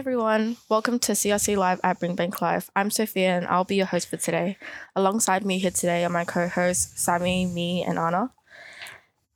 [0.00, 0.56] everyone.
[0.70, 2.70] Welcome to CRC Live at Brimbank Live.
[2.74, 4.56] I'm Sophia and I'll be your host for today.
[4.96, 8.32] Alongside me here today are my co-hosts Sammy, me, and Anna.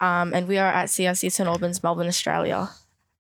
[0.00, 2.70] Um, and we are at CRC St Albans, Melbourne, Australia.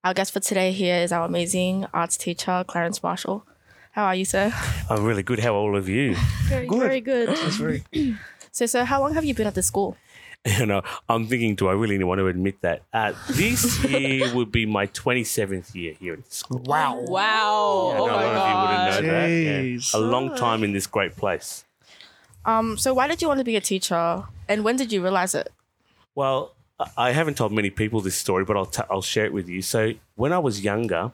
[0.04, 3.46] Our guest for today here is our amazing arts teacher, Clarence Marshall.
[3.92, 4.50] How are you, sir?
[4.88, 5.40] I'm really good.
[5.40, 6.16] How are all of you?
[6.44, 6.78] Very Good.
[6.78, 7.28] Very good.
[7.28, 7.84] That's very
[8.52, 9.98] So, sir, how long have you been at the school?
[10.58, 12.82] You know, I'm thinking, do I really want to admit that?
[12.92, 16.58] Uh, this year would be my 27th year here at the school.
[16.66, 17.00] wow.
[17.00, 17.90] Wow.
[17.94, 19.64] I know oh a my lot of you wouldn't know that.
[19.64, 19.98] Yeah.
[19.98, 21.64] A long time in this great place.
[22.44, 24.24] Um, so why did you want to be a teacher?
[24.46, 25.50] And when did you realize it?
[26.14, 29.32] Well, I- I haven't told many people this story, but I'll, t- I'll share it
[29.32, 29.62] with you.
[29.62, 31.12] So, when I was younger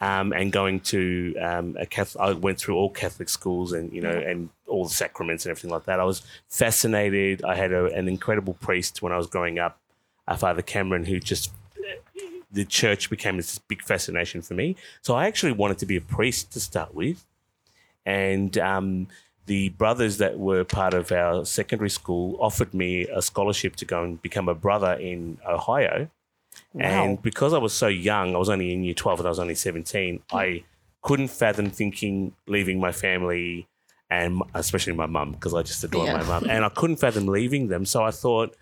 [0.00, 4.00] um, and going to um, a Catholic, I went through all Catholic schools and, you
[4.00, 5.98] know, and all the sacraments and everything like that.
[5.98, 7.44] I was fascinated.
[7.44, 9.78] I had a, an incredible priest when I was growing up,
[10.28, 11.52] uh, Father Cameron, who just,
[12.50, 14.76] the church became this big fascination for me.
[15.02, 17.24] So, I actually wanted to be a priest to start with.
[18.06, 19.08] And, um,
[19.46, 24.04] the brothers that were part of our secondary school offered me a scholarship to go
[24.04, 26.10] and become a brother in Ohio.
[26.78, 29.38] And because I was so young, I was only in year 12 and I was
[29.38, 30.64] only 17, I
[31.02, 33.66] couldn't fathom thinking leaving my family
[34.10, 36.16] and especially my mum, because I just adore Yeah.
[36.18, 36.46] my mum.
[36.48, 37.84] And I couldn't fathom leaving them.
[37.84, 38.56] So I thought,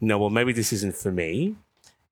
[0.00, 1.56] no, well, maybe this isn't for me.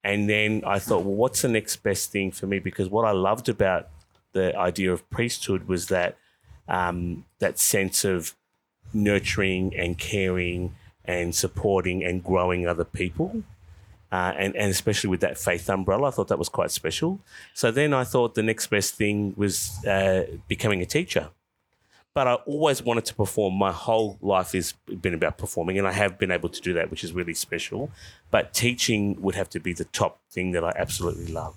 [0.04, 2.60] And then I thought, well, what's the next best thing for me?
[2.60, 3.88] Because what I loved about
[4.32, 6.16] the idea of priesthood was that
[6.68, 8.34] um, that sense of
[8.92, 13.42] nurturing and caring and supporting and growing other people.
[14.10, 17.20] Uh, and, and especially with that faith umbrella, I thought that was quite special.
[17.52, 21.30] So then I thought the next best thing was uh, becoming a teacher.
[22.14, 23.54] But I always wanted to perform.
[23.54, 26.90] My whole life has been about performing, and I have been able to do that,
[26.90, 27.90] which is really special.
[28.30, 31.54] But teaching would have to be the top thing that I absolutely love.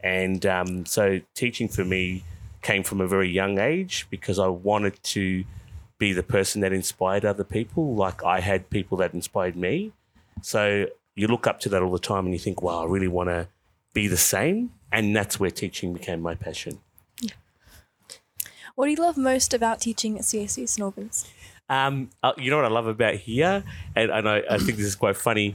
[0.00, 2.24] And um, so teaching for me
[2.60, 5.44] came from a very young age because I wanted to
[5.98, 9.92] be the person that inspired other people, like I had people that inspired me.
[10.42, 13.08] So you look up to that all the time and you think, wow, I really
[13.08, 13.48] want to
[13.92, 14.72] be the same.
[14.92, 16.80] And that's where teaching became my passion.
[17.20, 17.32] Yeah.
[18.74, 21.30] What do you love most about teaching at CSU St Albans?
[21.68, 23.64] Um, uh, you know what I love about here,
[23.96, 25.54] and, and I, I think this is quite funny.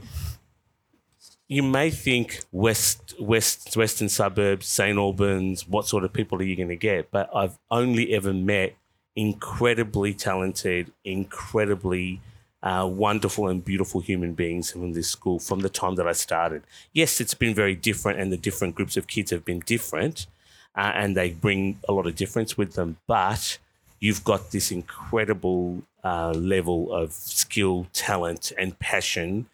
[1.46, 5.68] You may think west, west, western suburbs, St Albans.
[5.68, 7.10] What sort of people are you going to get?
[7.10, 8.74] But I've only ever met
[9.14, 12.20] incredibly talented, incredibly
[12.62, 16.62] uh, wonderful and beautiful human beings from this school from the time that I started.
[16.92, 20.26] Yes, it's been very different, and the different groups of kids have been different,
[20.74, 22.98] uh, and they bring a lot of difference with them.
[23.06, 23.58] But
[23.98, 29.46] you've got this incredible uh, level of skill, talent, and passion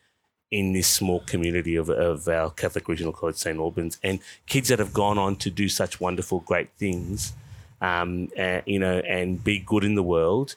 [0.50, 4.78] in this small community of, of our Catholic Regional College St Albans, and kids that
[4.78, 7.32] have gone on to do such wonderful, great things,
[7.80, 10.56] um, uh, you know, and be good in the world.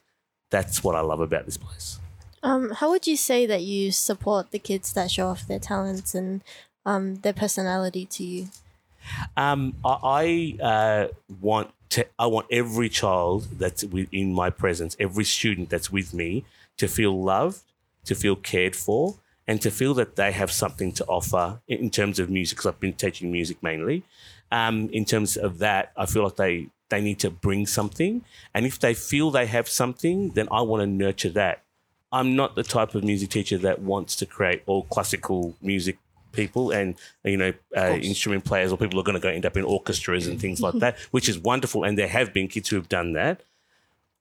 [0.52, 2.00] That's what I love about this place.
[2.42, 6.16] Um, how would you say that you support the kids that show off their talents
[6.16, 6.42] and
[6.86, 8.48] um, their personality to you?
[9.36, 11.08] Um, I, I uh,
[11.42, 16.46] want to, I want every child that's in my presence, every student that's with me,
[16.78, 17.62] to feel loved,
[18.06, 19.16] to feel cared for,
[19.48, 22.58] and to feel that they have something to offer in terms of music.
[22.58, 24.04] Because I've been teaching music mainly.
[24.52, 28.24] Um, in terms of that, I feel like they they need to bring something,
[28.54, 31.62] and if they feel they have something, then I want to nurture that.
[32.12, 35.98] I'm not the type of music teacher that wants to create all classical music
[36.32, 39.58] people and you know uh, instrument players or people are going to go end up
[39.58, 41.84] in orchestras and things like that, which is wonderful.
[41.84, 43.42] And there have been kids who have done that.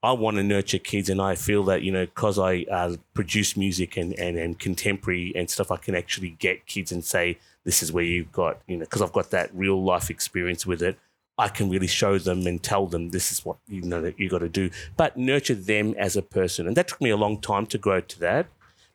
[0.01, 3.57] I want to nurture kids, and I feel that you know because I uh, produce
[3.57, 7.83] music and, and and contemporary and stuff, I can actually get kids and say this
[7.83, 10.97] is where you've got you know because I've got that real life experience with it.
[11.39, 14.29] I can really show them and tell them this is what you know that you
[14.29, 17.39] got to do, but nurture them as a person, and that took me a long
[17.39, 18.47] time to grow to that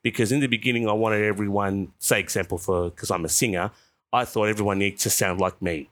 [0.03, 3.71] because in the beginning I wanted everyone, say example for because I'm a singer,
[4.13, 5.89] I thought everyone needs to sound like me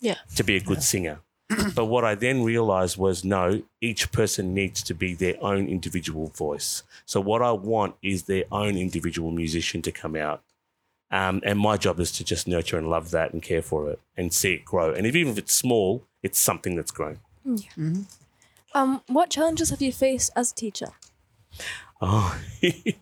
[0.00, 0.18] Yeah.
[0.36, 1.18] to be a good singer.
[1.74, 6.28] but what I then realized was no, each person needs to be their own individual
[6.28, 6.82] voice.
[7.04, 10.42] So what I want is their own individual musician to come out.
[11.10, 14.00] Um, and my job is to just nurture and love that and care for it
[14.16, 14.92] and see it grow.
[14.92, 17.18] And if, even if it's small, it's something that's grown.
[18.74, 20.88] Um, what challenges have you faced as a teacher?
[22.00, 22.38] Oh,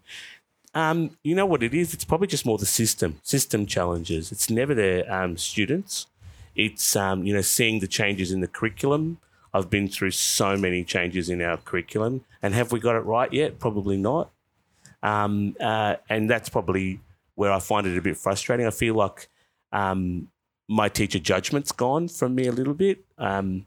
[0.74, 1.94] um, you know what it is?
[1.94, 4.30] It's probably just more the system, system challenges.
[4.30, 6.06] It's never the um, students.
[6.54, 9.18] It's um, you know seeing the changes in the curriculum.
[9.52, 13.32] I've been through so many changes in our curriculum, and have we got it right
[13.32, 13.58] yet?
[13.58, 14.30] Probably not.
[15.02, 17.00] Um, uh, and that's probably
[17.34, 18.66] where I find it a bit frustrating.
[18.66, 19.28] I feel like
[19.72, 20.28] um,
[20.68, 23.04] my teacher judgment's gone from me a little bit.
[23.18, 23.66] Um,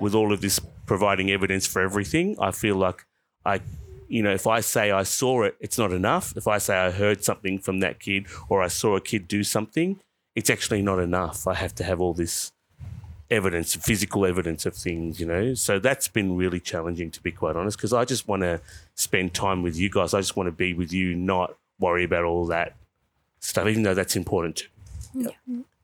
[0.00, 3.06] with all of this providing evidence for everything, I feel like
[3.44, 3.60] I,
[4.08, 6.36] you know, if I say I saw it, it's not enough.
[6.36, 9.44] If I say I heard something from that kid or I saw a kid do
[9.44, 10.00] something,
[10.34, 11.46] it's actually not enough.
[11.46, 12.52] I have to have all this
[13.30, 15.54] evidence, physical evidence of things, you know.
[15.54, 18.60] So that's been really challenging, to be quite honest, because I just want to
[18.94, 20.12] spend time with you guys.
[20.12, 22.74] I just want to be with you, not worry about all that
[23.44, 24.68] stuff, even though that's important too.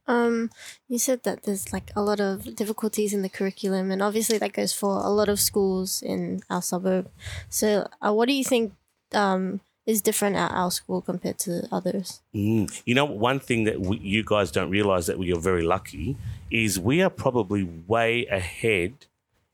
[0.06, 0.50] Um,
[0.88, 4.52] you said that there's like a lot of difficulties in the curriculum, and obviously that
[4.52, 7.08] goes for a lot of schools in our suburb.
[7.48, 8.72] So, uh, what do you think
[9.12, 12.22] um, is different at our school compared to others?
[12.34, 12.82] Mm.
[12.84, 16.16] You know, one thing that we, you guys don't realize that we are very lucky
[16.50, 19.06] is we are probably way ahead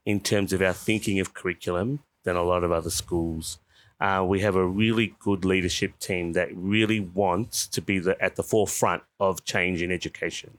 [0.07, 3.59] in terms of our thinking of curriculum than a lot of other schools.
[4.01, 8.37] Uh, we have a really good leadership team that really wants to be the, at
[8.37, 10.59] the forefront of change in education.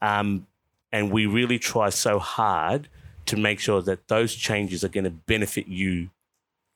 [0.00, 0.46] Um,
[0.92, 2.88] and we really try so hard
[3.26, 6.10] to make sure that those changes are going to benefit you,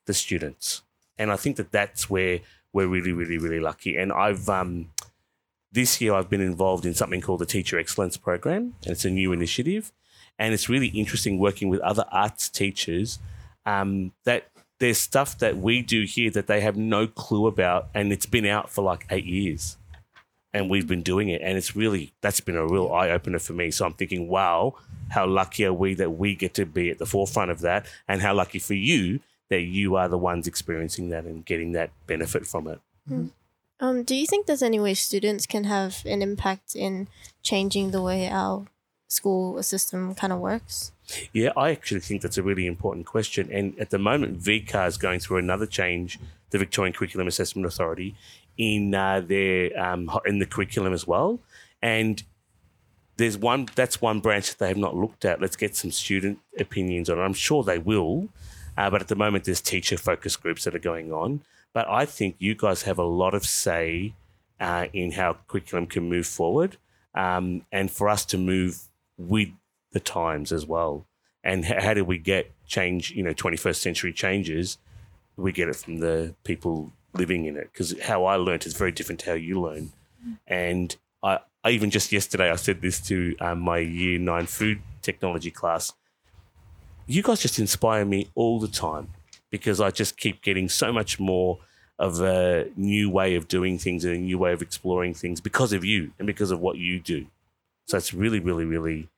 [0.06, 0.82] the students.
[1.18, 2.40] And I think that that's where
[2.72, 3.96] we're really, really, really lucky.
[3.96, 4.90] And I've um,
[5.72, 9.10] this year I've been involved in something called the Teacher Excellence Program, and it's a
[9.10, 9.92] new initiative.
[10.38, 13.20] And it's really interesting working with other arts teachers
[13.66, 14.48] um, that
[14.78, 18.46] there's stuff that we do here that they have no clue about, and it's been
[18.46, 19.76] out for like eight years,
[20.52, 23.52] and we've been doing it, and it's really that's been a real eye opener for
[23.52, 23.70] me.
[23.70, 24.74] So I'm thinking, wow,
[25.10, 28.22] how lucky are we that we get to be at the forefront of that, and
[28.22, 32.46] how lucky for you that you are the ones experiencing that and getting that benefit
[32.46, 32.80] from it.
[33.78, 37.08] Um, do you think there's any way students can have an impact in
[37.42, 38.66] changing the way our
[39.08, 40.92] school system kind of works?
[41.32, 43.50] Yeah, I actually think that's a really important question.
[43.52, 46.18] And at the moment, VCAA is going through another change,
[46.50, 48.16] the Victorian Curriculum Assessment Authority,
[48.56, 51.40] in uh, their um, in the curriculum as well.
[51.82, 52.22] And
[53.16, 55.40] there's one that's one branch that they have not looked at.
[55.40, 57.22] Let's get some student opinions on it.
[57.22, 58.28] I'm sure they will,
[58.76, 61.42] uh, but at the moment, there's teacher focus groups that are going on.
[61.72, 64.14] But I think you guys have a lot of say
[64.60, 66.76] uh, in how curriculum can move forward,
[67.14, 68.78] um, and for us to move
[69.18, 69.48] with
[69.94, 71.06] the times as well.
[71.42, 73.12] And how do we get change?
[73.12, 74.76] You know, 21st century changes.
[75.36, 78.92] We get it from the people living in it because how I learnt is very
[78.92, 79.92] different to how you learn.
[80.46, 84.80] And I, I even just yesterday I said this to um, my year nine food
[85.02, 85.92] technology class.
[87.06, 89.08] You guys just inspire me all the time
[89.50, 91.58] because I just keep getting so much more
[91.98, 95.72] of a new way of doing things and a new way of exploring things because
[95.72, 97.26] of you and because of what you do.
[97.86, 99.08] So it's really, really, really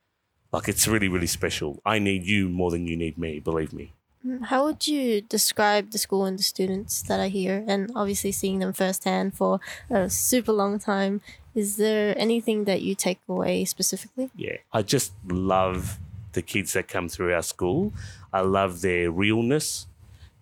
[0.51, 1.81] like it's really, really special.
[1.85, 3.93] I need you more than you need me, believe me.
[4.25, 8.31] Mm, How would you describe the school and the students that are here, and obviously
[8.31, 9.59] seeing them firsthand for
[9.89, 11.21] a super long time?
[11.53, 14.29] Is there anything that you take away specifically?
[14.35, 14.57] Yeah.
[14.71, 15.97] I just love
[16.33, 17.93] the kids that come through our school.
[18.31, 19.87] I love their realness,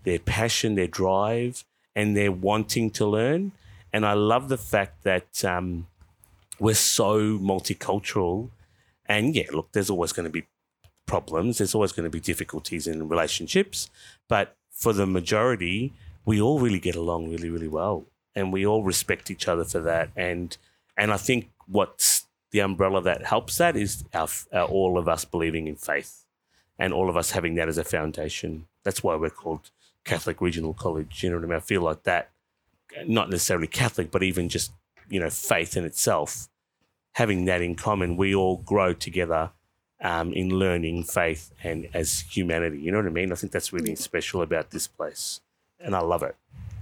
[0.04, 1.63] their passion, their drive,
[1.96, 3.54] and their wanting to learn.
[3.94, 5.88] And I love the fact that um,
[6.60, 8.50] we're so multicultural.
[9.07, 10.48] And yeah, look, there's always going to be
[11.06, 13.90] problems, there's always going to be difficulties in relationships.
[14.28, 15.94] But for the majority,
[16.25, 18.06] we all really get along really, really well.
[18.36, 20.10] And we all respect each other for that.
[20.16, 20.57] And
[20.98, 25.25] and I think what's the umbrella that helps that is our, our all of us
[25.25, 26.25] believing in faith
[26.77, 28.68] and all of us having that as a foundation.
[28.84, 29.72] That's why we're called
[30.03, 31.24] Catholic Regional College.
[31.24, 31.58] You know what I mean?
[31.58, 32.30] I feel like that,
[33.08, 34.72] not necessarily Catholic, but even just,
[35.10, 36.48] you know, faith in itself,
[37.15, 39.50] having that in common, we all grow together
[40.01, 42.77] um, in learning faith and as humanity.
[42.79, 43.31] You know what I mean?
[43.31, 45.39] I think that's really special about this place.
[45.79, 46.36] And I love it.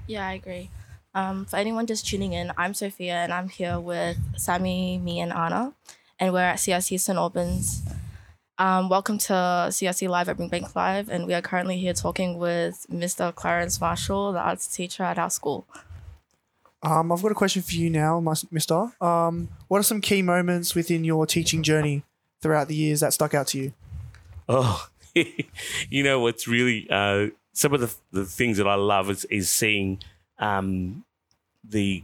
[0.07, 0.71] Yeah, I agree.
[1.13, 5.31] Um, for anyone just tuning in, I'm Sophia and I'm here with Sammy, me, and
[5.31, 5.73] Anna,
[6.19, 7.17] and we're at CRC St.
[7.17, 7.83] Albans.
[8.57, 12.87] Um, welcome to CRC Live at Brimbank Live, and we are currently here talking with
[12.91, 13.33] Mr.
[13.35, 15.67] Clarence Marshall, the arts teacher at our school.
[16.83, 18.19] Um, I've got a question for you now,
[18.51, 18.91] Mister.
[19.01, 22.03] Um, what are some key moments within your teaching journey
[22.41, 23.73] throughout the years that stuck out to you?
[24.49, 24.87] Oh,
[25.89, 29.49] you know what's really uh, some of the the things that I love is is
[29.49, 29.99] seeing
[30.39, 31.05] um,
[31.63, 32.03] the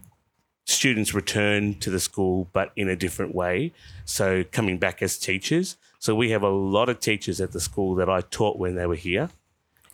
[0.65, 3.73] students return to the school, but in a different way.
[4.05, 5.75] So coming back as teachers.
[5.97, 8.85] So we have a lot of teachers at the school that I taught when they
[8.85, 9.29] were here,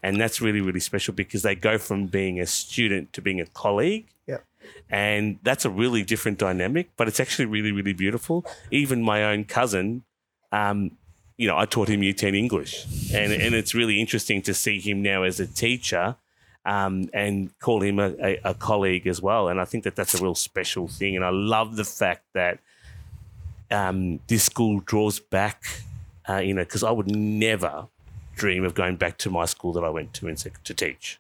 [0.04, 3.48] and that's really really special because they go from being a student to being a
[3.48, 4.06] colleague.
[4.28, 4.46] Yep.
[4.90, 8.46] And that's a really different dynamic, but it's actually really, really beautiful.
[8.72, 10.04] Even my own cousin,
[10.52, 10.92] um,
[11.38, 12.86] you know, I taught him Year 10 English.
[13.14, 16.16] And, and it's really interesting to see him now as a teacher
[16.66, 19.48] um, and call him a, a, a colleague as well.
[19.48, 21.16] And I think that that's a real special thing.
[21.16, 22.60] And I love the fact that
[23.72, 25.64] um, this school draws back,
[26.28, 27.88] uh, you know, because I would never
[28.36, 31.20] dream of going back to my school that I went to in sec- to teach.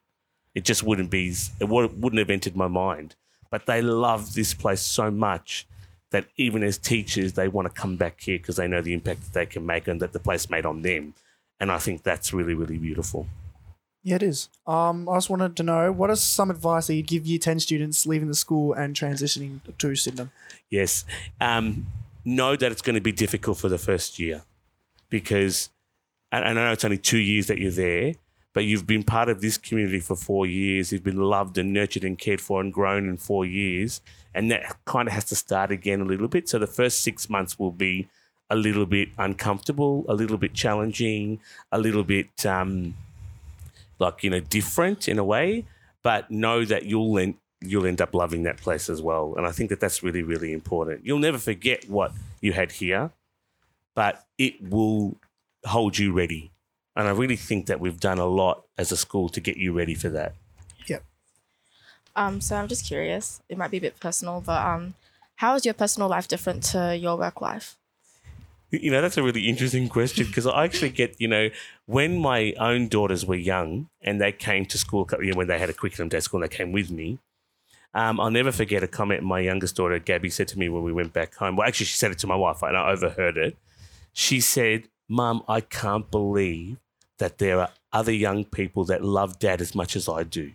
[0.54, 1.34] It just wouldn't be.
[1.60, 3.16] It wouldn't have entered my mind.
[3.56, 5.66] But they love this place so much
[6.12, 9.24] that even as teachers, they want to come back here because they know the impact
[9.24, 11.14] that they can make and that the place made on them.
[11.58, 13.28] And I think that's really, really beautiful.
[14.04, 14.50] Yeah, it is.
[14.68, 17.62] Um, I just wanted to know what is some advice that you'd give year 10
[17.62, 20.34] students leaving the school and transitioning to Sydenham?
[20.70, 21.06] Yes.
[21.40, 21.88] Um,
[22.26, 24.44] know that it's going to be difficult for the first year
[25.10, 25.70] because,
[26.30, 28.16] and and I know it's only two years that you're there,
[28.56, 30.94] but you've been part of this community for four years.
[30.94, 34.00] You've been loved and nurtured and cared for and grown in four years.
[34.34, 36.48] And that kind of has to start again a little bit.
[36.48, 38.08] So the first six months will be
[38.50, 41.42] a little bit uncomfortable, a little bit challenging,
[41.74, 42.96] a little bit um,
[44.00, 45.66] like, you know, different in a way.
[46.02, 49.34] But know that you'll end, you'll end up loving that place as well.
[49.36, 51.06] And I think that that's really, really important.
[51.06, 53.12] You'll never forget what you had here,
[53.96, 55.18] but it will
[55.66, 56.54] hold you ready.
[56.96, 59.74] And I really think that we've done a lot as a school to get you
[59.74, 60.34] ready for that.
[60.88, 61.04] Yep.
[62.16, 63.42] Um, so I'm just curious.
[63.50, 64.94] It might be a bit personal, but um,
[65.38, 67.78] how is your personal life different to your work life?
[68.72, 71.50] You know, that's a really interesting question because I actually get, you know,
[71.86, 75.60] when my own daughters were young and they came to school, you know, when they
[75.60, 77.20] had a curriculum day school and they came with me,
[77.94, 80.92] um, I'll never forget a comment my youngest daughter, Gabby, said to me when we
[80.92, 81.56] went back home.
[81.56, 83.56] Well, actually, she said it to my wife and I overheard it.
[84.12, 86.78] She said, Mom, I can't believe
[87.18, 90.54] that there are other young people that love dad as much as I do.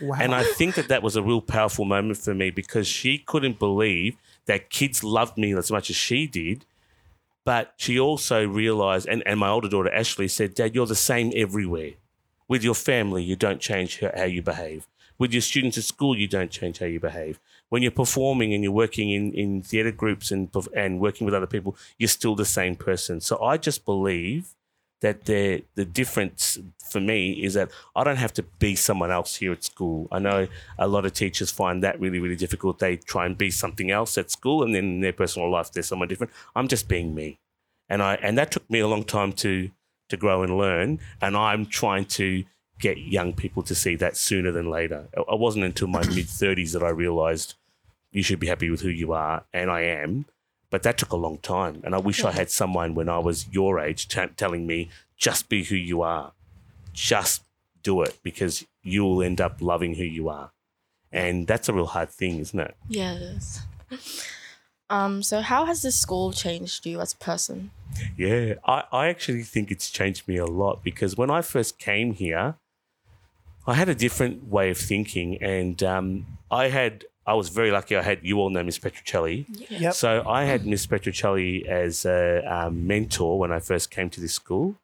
[0.00, 0.18] Wow.
[0.20, 3.58] And I think that that was a real powerful moment for me because she couldn't
[3.58, 4.16] believe
[4.46, 6.64] that kids loved me as much as she did.
[7.44, 11.32] But she also realized, and, and my older daughter Ashley said, Dad, you're the same
[11.34, 11.92] everywhere.
[12.48, 14.86] With your family, you don't change how how you behave.
[15.18, 17.38] With your students at school, you don't change how you behave.
[17.68, 21.46] When you're performing and you're working in, in theatre groups and, and working with other
[21.46, 23.20] people, you're still the same person.
[23.20, 24.54] So I just believe
[25.00, 26.58] that the the difference
[26.90, 30.08] for me is that I don't have to be someone else here at school.
[30.12, 32.78] I know a lot of teachers find that really really difficult.
[32.78, 35.82] They try and be something else at school, and then in their personal life they're
[35.82, 36.32] someone different.
[36.54, 37.38] I'm just being me,
[37.88, 39.70] and I and that took me a long time to
[40.08, 40.98] to grow and learn.
[41.20, 42.44] And I'm trying to
[42.78, 45.08] get young people to see that sooner than later.
[45.12, 47.54] It wasn't until my mid 30s that I realized
[48.10, 50.26] you should be happy with who you are, and I am.
[50.70, 51.80] But that took a long time.
[51.84, 55.48] And I wish I had someone when I was your age t- telling me, just
[55.48, 56.32] be who you are.
[56.92, 57.42] Just
[57.82, 60.52] do it because you'll end up loving who you are.
[61.12, 62.76] And that's a real hard thing, isn't it?
[62.88, 63.62] Yes.
[64.88, 67.70] Um, so how has this school changed you as a person?
[68.16, 72.14] Yeah, I, I actually think it's changed me a lot because when I first came
[72.14, 72.56] here,
[73.66, 77.96] I had a different way of thinking, and um, I had I was very lucky.
[77.96, 79.94] I had you all know Miss Petruccelli, Yep.
[79.94, 84.32] so I had Miss Petruccelli as a um, mentor when I first came to this
[84.32, 84.76] school,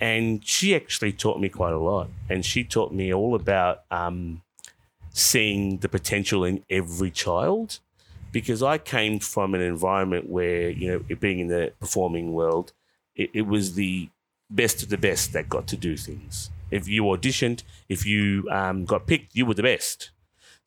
[0.00, 2.08] and she actually taught me quite a lot.
[2.30, 4.42] And she taught me all about um,
[5.10, 7.80] seeing the potential in every child,
[8.30, 12.72] because I came from an environment where you know, it being in the performing world,
[13.16, 14.08] it, it was the
[14.48, 16.48] best of the best that got to do things.
[16.70, 20.10] If you auditioned, if you um, got picked, you were the best.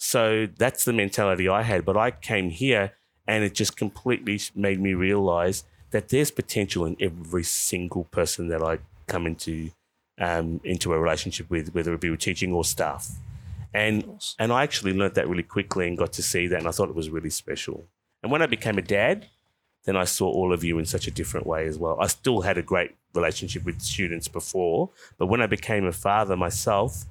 [0.06, 1.84] So that's the mentality I had.
[1.84, 2.94] But I came here
[3.28, 8.62] and it just completely made me realize that there's potential in every single person that
[8.62, 9.72] I come into
[10.20, 13.10] um, into a relationship with, whether it be with teaching or staff.
[13.74, 16.72] And and I actually learnt that really quickly and got to see that, and I
[16.72, 17.86] thought it was really special.
[18.22, 19.26] And when I became a dad,
[19.86, 21.98] then I saw all of you in such a different way as well.
[22.00, 26.38] I still had a great relationship with students before, but when I became a father
[26.38, 27.06] myself,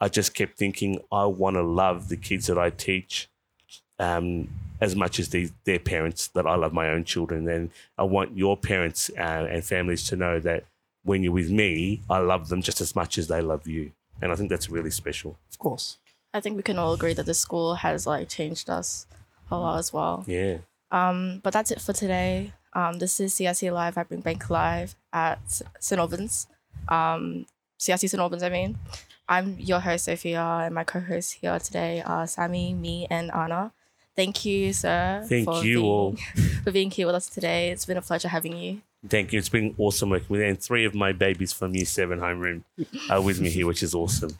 [0.00, 3.28] I just kept thinking I want to love the kids that I teach
[3.98, 4.48] um,
[4.80, 7.48] as much as the, their parents that I love my own children.
[7.48, 10.64] And I want your parents uh, and families to know that
[11.02, 13.92] when you're with me, I love them just as much as they love you.
[14.20, 15.38] And I think that's really special.
[15.50, 15.98] Of course.
[16.32, 19.06] I think we can all agree that the school has like changed us
[19.50, 20.24] a lot as well.
[20.26, 20.58] Yeah.
[20.90, 22.52] Um, but that's it for today.
[22.74, 25.98] Um, this is CSC Live I Brimbank Live at St.
[25.98, 26.46] Albans.
[26.88, 27.46] Um,
[27.78, 28.20] CSC St.
[28.20, 28.78] Albans, I mean.
[29.28, 33.72] I'm your host, Sophia, and my co hosts here today are Sammy, me, and Anna.
[34.16, 35.24] Thank you, sir.
[35.28, 36.16] Thank for you being, all.
[36.64, 37.70] For being here with us today.
[37.70, 38.80] It's been a pleasure having you.
[39.06, 39.38] Thank you.
[39.38, 40.46] It's been awesome working with you.
[40.46, 42.64] And three of my babies from Year 7 homeroom
[43.10, 44.38] are with me here, which is awesome.